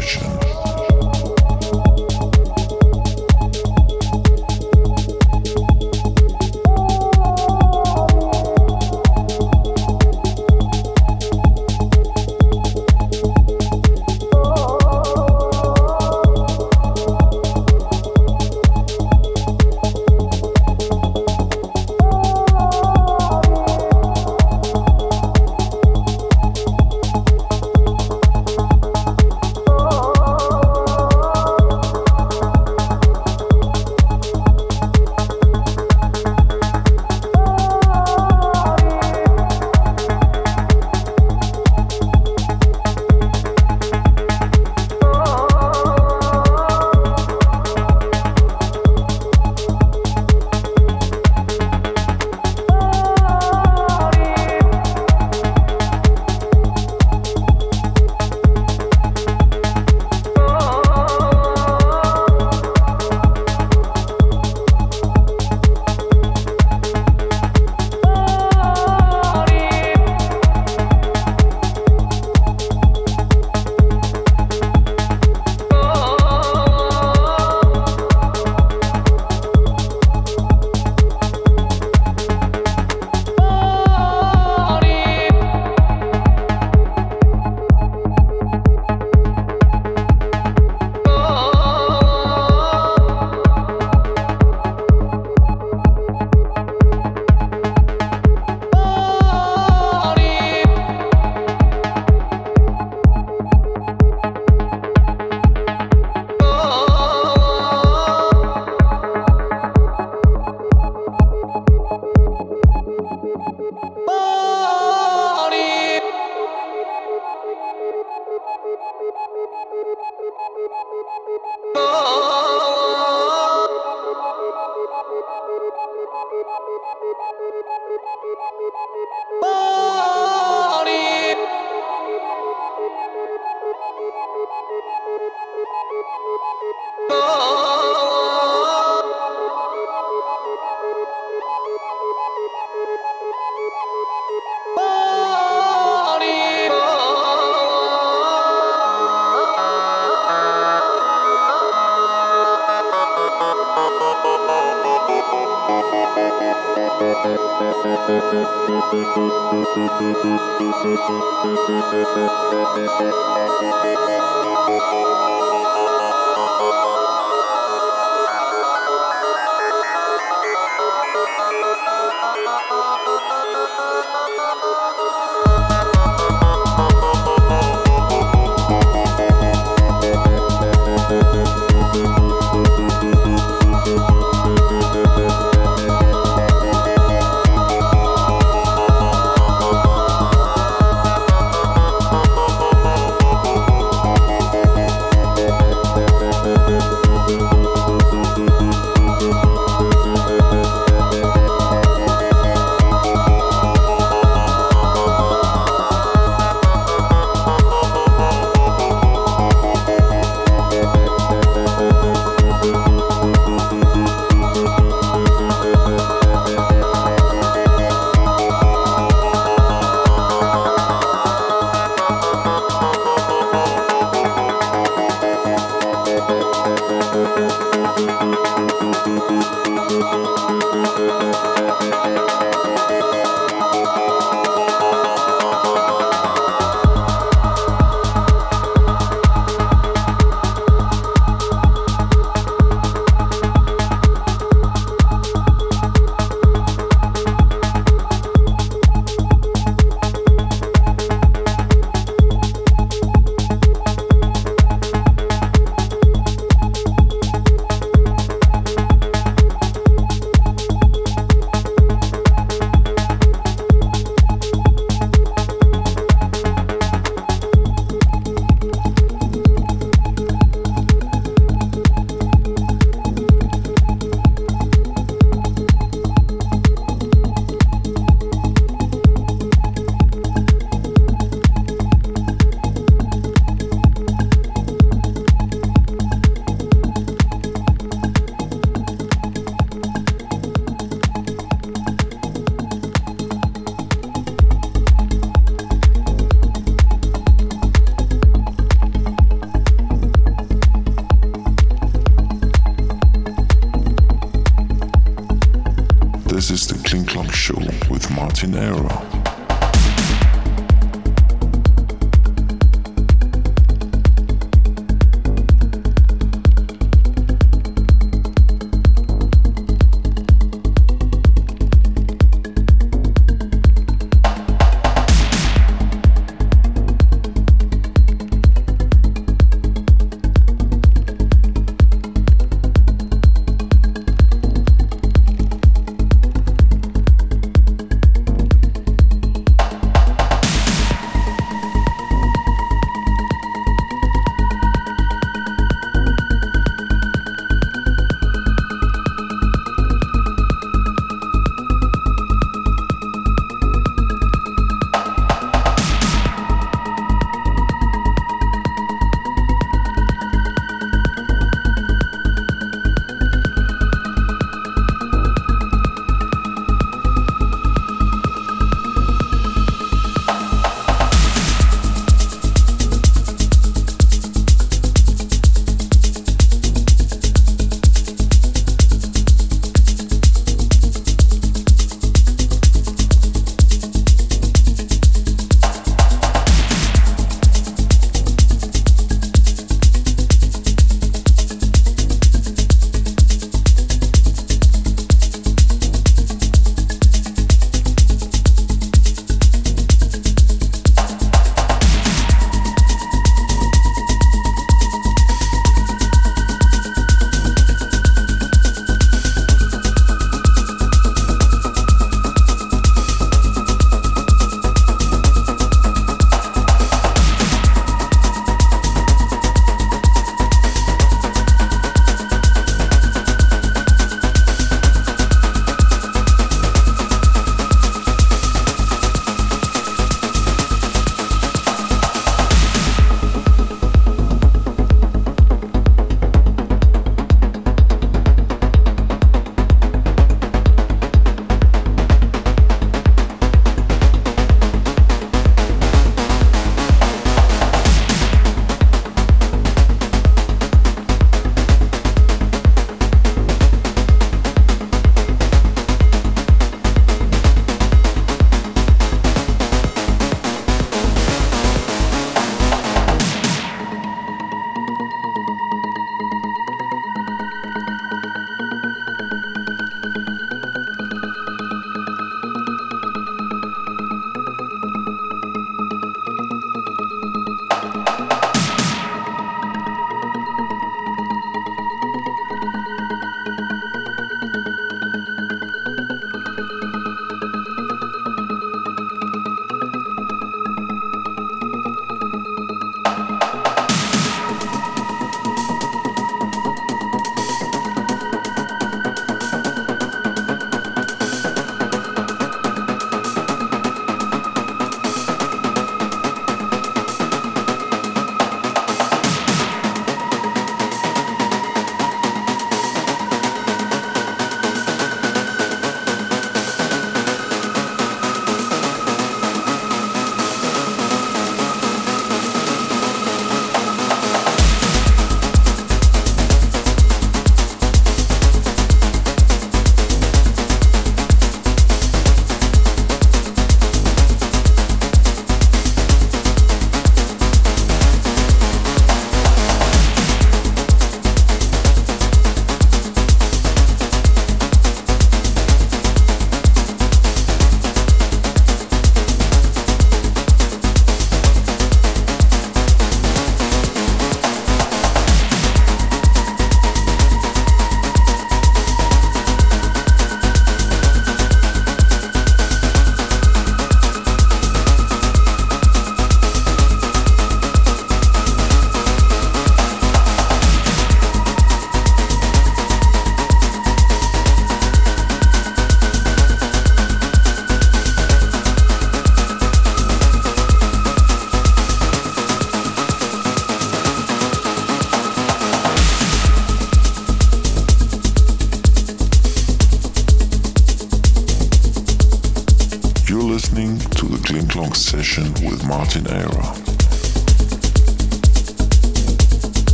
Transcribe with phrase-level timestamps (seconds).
[0.00, 0.47] Klong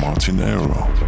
[0.00, 0.99] Martin Era.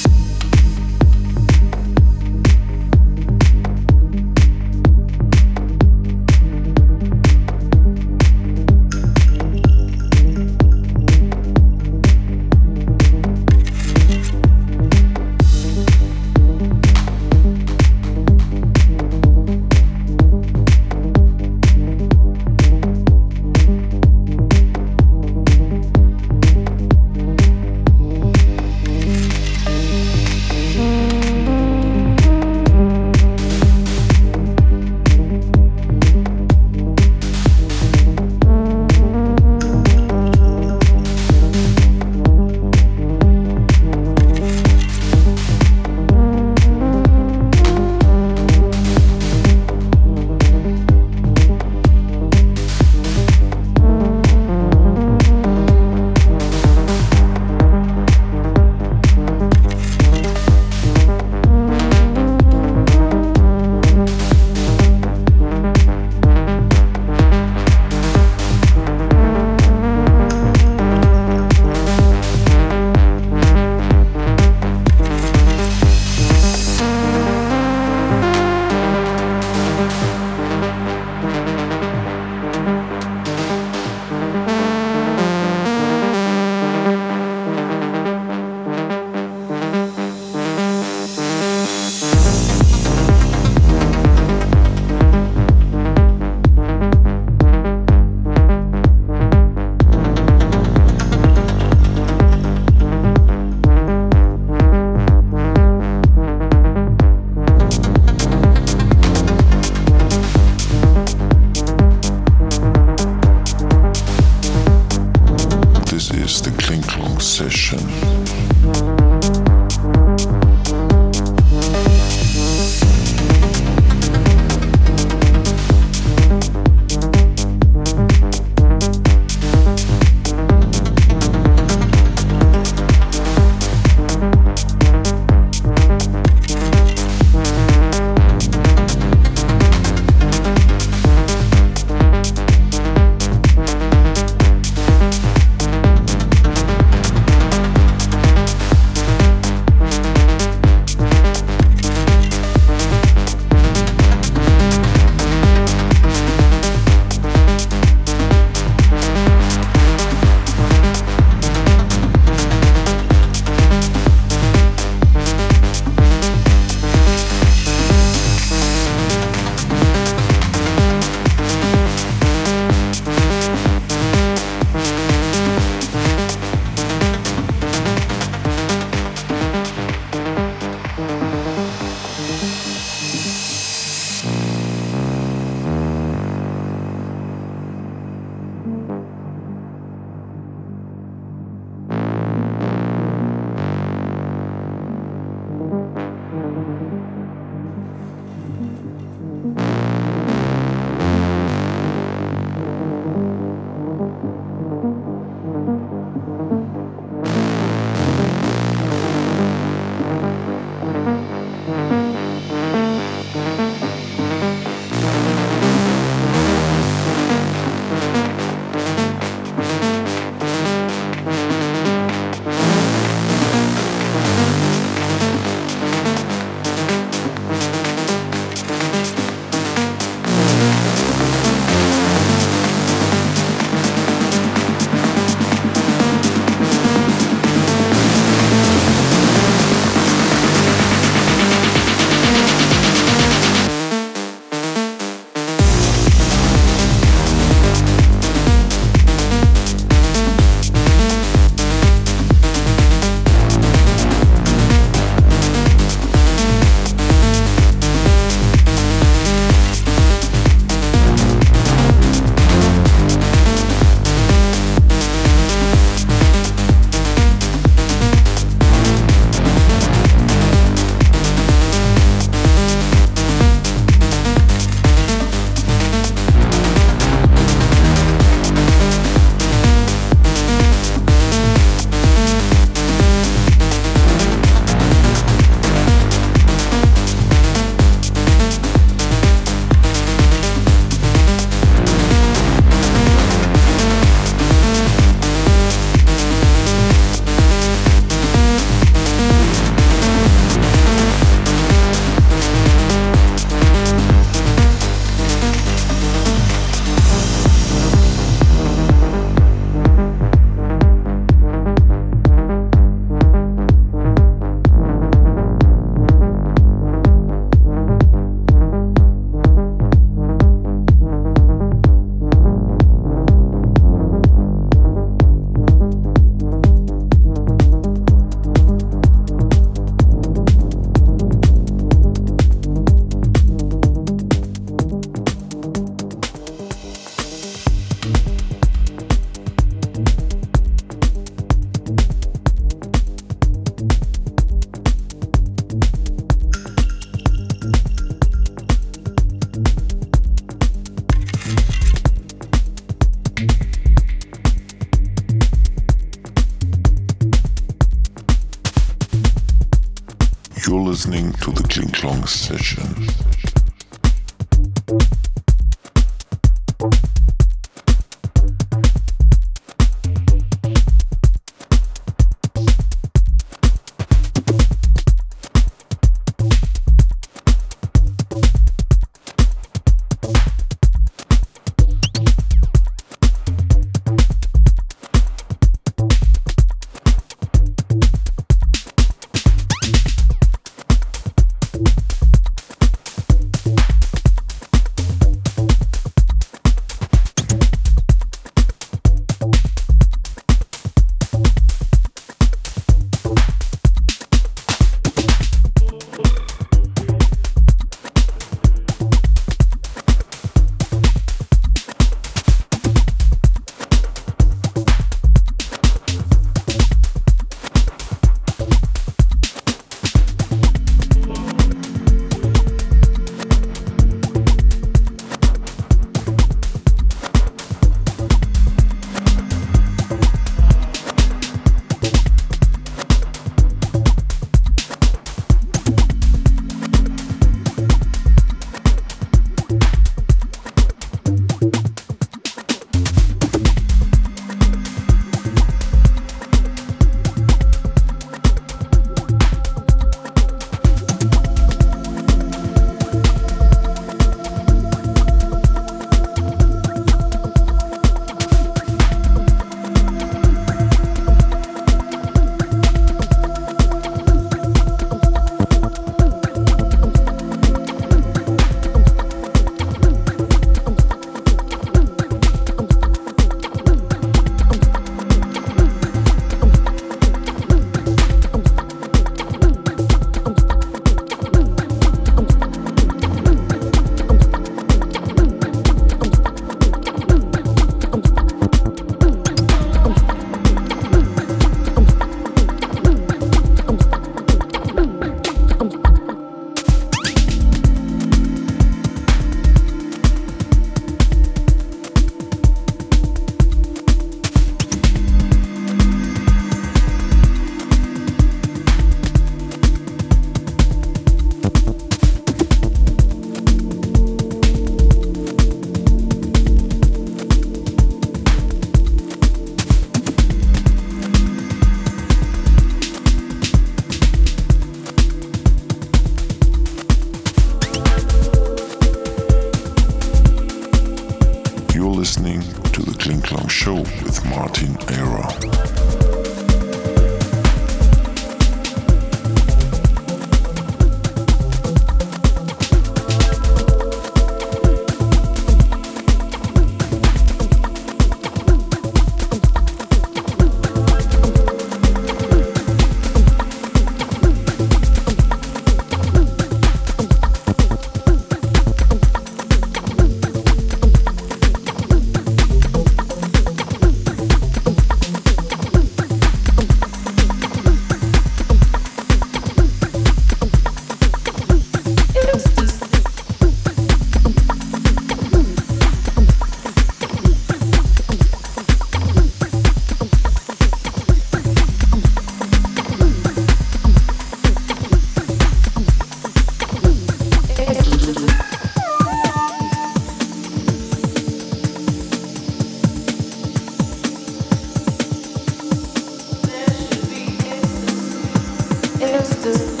[599.63, 600.00] after